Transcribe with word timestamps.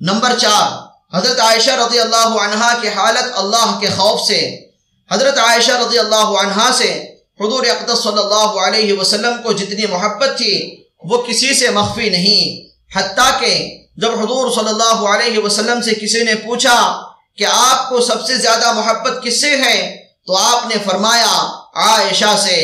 Number 0.00 0.38
چار، 0.38 0.68
حضرت 1.16 1.40
عائشہ 1.40 1.70
رضی 1.70 1.98
اللہ 1.98 2.36
عنہا 2.40 2.78
کی 2.82 2.88
حالت 2.88 3.32
اللہ 3.34 3.78
کے 3.80 3.86
خوف 3.86 4.20
سے، 4.20 4.66
حضرت 5.12 5.38
عائشہ 5.38 5.72
رضی 5.72 5.98
اللہ 5.98 6.30
عنہا 6.42 6.70
سے 6.78 7.16
حضور 7.40 7.64
اقدس 7.64 8.02
صلی 8.02 8.18
اللہ 8.18 8.60
علیہ 8.66 8.92
وسلم 8.92 9.42
کو 9.42 9.52
جتنی 9.52 9.86
محبت 9.86 10.36
تھی، 10.36 10.84
وہ 11.04 11.22
کسی 11.22 11.54
سے 11.54 11.70
مخفی 11.70 12.08
نہیں۔ 12.08 12.68
حتیٰ 12.98 13.40
کہ 13.40 13.78
جب 13.96 14.18
حضور 14.20 14.50
صلی 14.52 14.68
اللہ 14.68 15.08
علیہ 15.08 15.38
وسلم 15.38 15.82
سے 15.82 15.90
کسی 15.94 16.22
نے 16.22 16.34
پوچھا 16.34 17.02
کہ 17.36 17.44
آپ 17.44 17.88
کو 17.88 18.00
سب 18.00 18.26
سے 18.26 18.36
زیادہ 18.36 18.72
محبت 18.72 19.24
کس 19.24 19.40
سے 19.40 19.56
ہے، 19.56 19.96
تو 20.26 20.36
آپ 20.36 20.66
نے 20.66 20.74
فرمایا 20.84 21.60
عائشہ 21.74 22.36
سے۔ 22.42 22.58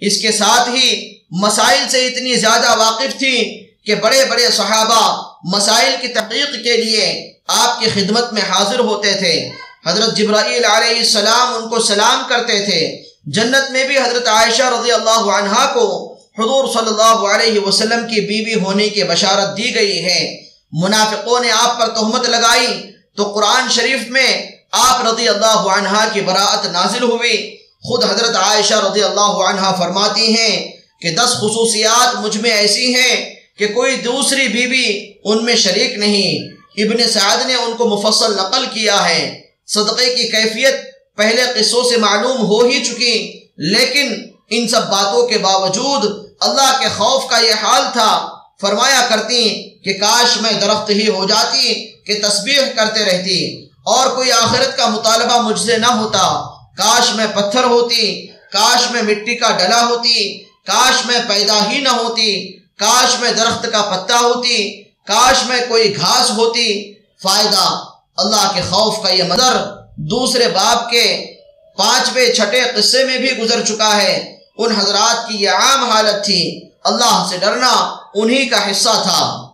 اس 0.00 0.22
کے 0.22 0.32
ساتھ 0.32 0.68
ہی 0.68 1.18
مسائل 1.30 1.88
سے 1.88 2.06
اتنی 2.06 2.34
زیادہ 2.34 2.78
واقف 2.78 3.18
تھی 3.18 3.66
کہ 3.86 3.94
بڑے 3.94 4.24
بڑے 4.24 4.50
صحابہ 4.50 5.31
مسائل 5.44 5.94
کی 6.00 6.08
تحقیق 6.08 6.64
کے 6.64 6.76
لیے 6.76 7.32
آپ 7.46 7.80
کی 7.80 7.86
خدمت 7.94 8.32
میں 8.32 8.42
حاضر 8.42 8.78
ہوتے 8.78 9.12
تھے۔ 9.12 9.48
حضرت 9.86 10.16
جبرائیل 10.16 10.64
علیہ 10.64 10.98
السلام 10.98 11.54
ان 11.54 11.68
کو 11.68 11.80
سلام 11.80 12.22
کرتے 12.28 12.64
تھے۔ 12.64 13.02
جنت 13.26 13.70
میں 13.70 13.84
بھی 13.84 13.98
حضرت 13.98 14.28
عائشہ 14.28 14.62
رضی 14.62 14.92
اللہ 14.92 15.20
عنہا 15.20 15.72
کو 15.74 16.12
حضور 16.38 16.72
صلی 16.72 16.88
اللہ 16.88 17.26
علیہ 17.34 17.60
وسلم 17.60 18.06
کی 18.06 18.20
بیوی 18.20 18.54
ہونے 18.54 18.88
کی 18.88 19.04
بشارت 19.04 19.56
دی 19.56 19.74
گئی 19.74 20.04
ہے۔ 20.04 20.44
منافقوں 20.72 21.40
نے 21.40 21.50
آپ 21.50 21.80
پر 21.80 21.88
تہمت 21.88 22.28
لگائی۔ 22.28 22.90
تو 23.16 23.24
قرآن 23.24 23.70
شریف 23.70 24.00
میں 24.08 24.50
آپ 24.72 25.06
رضی 25.06 25.28
اللہ 25.28 25.46
عنہ 25.46 26.04
کی 26.12 26.20
براعت 26.20 26.66
نازل 26.66 27.02
ہوئی۔ 27.02 27.56
خود 27.82 28.04
حضرت 28.04 28.36
عائشہ 28.36 28.74
رضی 28.74 29.02
اللہ 29.02 29.20
عنہ 29.20 29.74
فرماتی 29.78 30.36
ہیں 30.36 30.72
کہ 31.00 31.10
دس 31.10 31.30
خصوصیات 31.30 32.14
مجھ 32.14 32.36
میں 32.36 32.50
ایسی 32.50 32.94
ہیں 32.94 33.41
کہ 33.58 33.66
کوئی 33.66 33.96
دوسری 33.96 34.48
بیوی 34.48 35.12
ان 35.24 35.44
میں 35.44 35.56
شریک 35.56 35.92
نہیں۔ 35.94 36.52
ابن 36.82 37.08
سعد 37.08 37.46
نے 37.46 37.54
ان 37.54 37.76
کو 37.76 37.88
مفصل 37.88 38.32
نقل 38.32 38.66
کیا 38.66 39.08
ہے۔ 39.08 39.40
صدقے 39.66 40.14
کی 40.14 40.28
کیفیت 40.28 40.74
پہلے 41.16 41.42
قصوں 41.58 41.90
سے 41.90 41.96
معلوم 41.96 42.46
ہو 42.46 42.64
ہی 42.64 42.84
چکی، 42.84 43.40
لیکن 43.56 44.12
ان 44.50 44.68
سب 44.68 44.90
باتوں 44.90 45.26
کے 45.26 45.38
باوجود 45.38 46.26
اللہ 46.40 46.78
کے 46.80 46.88
خوف 46.88 47.30
کا 47.30 47.38
یہ 47.38 47.52
حال 47.62 47.82
تھا۔ 47.92 48.28
فرمایا 48.60 49.06
کرتی 49.08 49.70
کہ 49.84 49.92
کاش 49.92 50.40
میں 50.40 50.52
درخت 50.52 50.90
ہی 50.90 51.08
ہو 51.08 51.26
جاتی، 51.26 51.84
کہ 51.84 52.20
تسبیح 52.22 52.60
کرتے 52.76 53.04
رہتی، 53.04 53.64
اور 53.86 54.16
کوئی 54.16 54.32
آخرت 54.32 54.76
کا 54.76 54.86
مطالبہ 54.88 55.42
مجھ 55.42 55.60
سے 55.60 55.76
نہ 55.76 55.86
ہوتا۔ 55.86 56.42
کاش 56.76 57.14
میں 57.14 57.26
پتھر 57.34 57.64
ہوتی، 57.64 58.26
کاش 58.26 58.90
میں 58.90 59.02
مٹی 59.02 59.34
کا 59.34 59.50
ڈلا 59.50 59.84
ہوتی، 59.84 60.38
کاش 60.66 61.06
میں 61.06 61.18
پیدا 61.28 61.70
ہی 61.70 61.78
نہ 61.78 61.88
ہوتی۔ 61.88 62.61
کاش 62.78 63.20
میں 63.20 63.32
درخت 63.32 63.66
کا 63.72 63.82
پتا 63.82 64.18
ہوتی، 64.18 64.82
کاش 64.82 65.44
میں 65.46 65.60
کوئی 65.68 65.96
گھاس 65.96 66.30
ہوتی، 66.30 66.94
فائدہ 67.22 67.84
اللہ 68.16 68.50
کے 68.54 68.60
خوف 68.60 69.02
کا 69.02 69.10
یہ 69.10 69.22
مدر 69.22 69.52
دوسرے 69.96 70.48
باپ 70.48 70.90
کے 70.90 71.34
پانچویں 71.76 72.32
چھٹے 72.32 72.62
قصے 72.76 73.04
میں 73.04 73.18
بھی 73.18 73.38
گزر 73.38 73.62
چکا 73.64 73.96
ہے۔ 73.96 74.38
ان 74.58 74.72
حضرات 74.72 75.28
کی 75.28 75.36
یہ 75.36 75.50
عام 75.50 75.90
حالت 75.90 76.24
تھی، 76.24 76.68
اللہ 76.84 77.26
سے 77.30 77.36
ڈرنا 77.36 77.96
انہی 78.14 78.48
کا 78.48 78.70
حصہ 78.70 79.00
تھا۔ 79.02 79.48